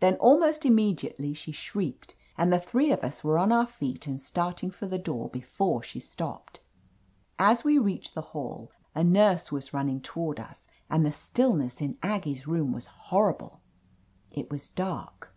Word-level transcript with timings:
Then 0.00 0.14
almost 0.16 0.66
im 0.66 0.74
mediately 0.74 1.34
she 1.34 1.52
shrieked 1.52 2.16
and 2.36 2.52
the 2.52 2.58
three 2.58 2.90
of 2.90 2.98
us 3.04 3.22
were 3.22 3.38
on 3.38 3.52
our 3.52 3.68
feet 3.68 4.08
and 4.08 4.20
starting 4.20 4.72
for 4.72 4.86
the 4.88 4.98
door 4.98 5.28
be 5.30 5.40
fore 5.40 5.84
she 5.84 6.00
stopped. 6.00 6.62
As 7.38 7.62
we 7.62 7.78
reached 7.78 8.16
the 8.16 8.22
hall, 8.34 8.72
a 8.92 9.04
nurse 9.04 9.52
was 9.52 9.72
running 9.72 10.00
toward 10.00 10.40
us, 10.40 10.66
and 10.90 11.06
the 11.06 11.12
stillness 11.12 11.80
in 11.80 11.96
Aggie's 12.02 12.48
room 12.48 12.72
was 12.72 12.86
horrible. 12.86 13.60
It 14.32 14.50
was 14.50 14.68
dark. 14.68 15.32